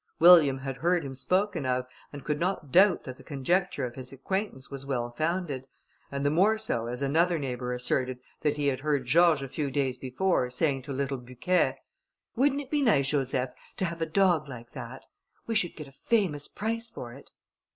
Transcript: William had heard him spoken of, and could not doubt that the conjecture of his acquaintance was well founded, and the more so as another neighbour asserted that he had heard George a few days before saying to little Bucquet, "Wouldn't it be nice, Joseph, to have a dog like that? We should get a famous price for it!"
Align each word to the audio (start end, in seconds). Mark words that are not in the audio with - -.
William 0.17 0.57
had 0.57 0.77
heard 0.77 1.05
him 1.05 1.13
spoken 1.13 1.63
of, 1.63 1.85
and 2.11 2.23
could 2.23 2.39
not 2.39 2.71
doubt 2.71 3.03
that 3.03 3.17
the 3.17 3.23
conjecture 3.23 3.85
of 3.85 3.93
his 3.93 4.11
acquaintance 4.11 4.71
was 4.71 4.83
well 4.83 5.11
founded, 5.11 5.67
and 6.11 6.25
the 6.25 6.31
more 6.31 6.57
so 6.57 6.87
as 6.87 7.03
another 7.03 7.37
neighbour 7.37 7.71
asserted 7.71 8.17
that 8.41 8.57
he 8.57 8.65
had 8.65 8.79
heard 8.79 9.05
George 9.05 9.43
a 9.43 9.47
few 9.47 9.69
days 9.69 9.99
before 9.99 10.49
saying 10.49 10.81
to 10.81 10.91
little 10.91 11.17
Bucquet, 11.19 11.77
"Wouldn't 12.35 12.61
it 12.61 12.71
be 12.71 12.81
nice, 12.81 13.09
Joseph, 13.11 13.51
to 13.77 13.85
have 13.85 14.01
a 14.01 14.07
dog 14.07 14.49
like 14.49 14.71
that? 14.71 15.05
We 15.45 15.53
should 15.53 15.75
get 15.75 15.87
a 15.87 15.91
famous 15.91 16.47
price 16.47 16.89
for 16.89 17.13
it!" 17.13 17.29